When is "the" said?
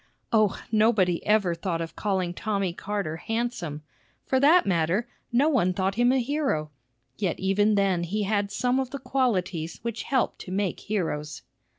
8.89-8.97